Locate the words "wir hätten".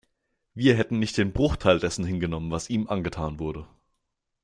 0.55-0.97